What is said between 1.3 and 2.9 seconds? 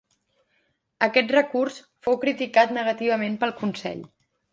recurs fou criticat